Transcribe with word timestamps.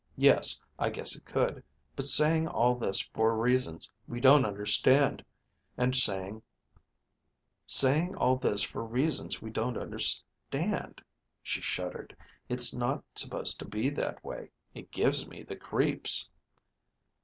"Yes, 0.17 0.57
I 0.79 0.89
guess 0.89 1.15
it 1.15 1.25
could. 1.25 1.63
But 1.95 2.07
saying 2.07 2.47
all 2.47 2.73
this 2.73 3.01
for 3.01 3.37
reasons 3.37 3.91
we 4.07 4.19
don't 4.19 4.45
understand, 4.45 5.23
and 5.77 5.95
saying, 5.95 6.41
'Saying 7.67 8.15
all 8.15 8.35
this 8.35 8.63
for 8.63 8.83
reasons 8.83 9.43
we 9.43 9.51
don't 9.51 9.77
understand....'" 9.77 11.03
She 11.43 11.61
shuddered. 11.61 12.17
"It's 12.49 12.73
not 12.73 13.03
supposed 13.13 13.59
to 13.59 13.65
be 13.65 13.91
that 13.91 14.23
way. 14.23 14.49
It 14.73 14.89
gives 14.89 15.27
me 15.27 15.43
the 15.43 15.55
creeps." 15.55 16.27